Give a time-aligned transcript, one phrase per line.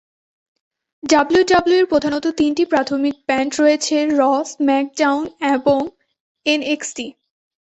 [1.03, 5.23] ডাব্লিউডাব্লিউইর প্রধানত তিনটি প্রাথমিক ব্র্যান্ড রয়েছে: "র", "স্ম্যাকডাউন"
[5.53, 5.79] এবং
[6.45, 7.07] "এনএক্সটি"।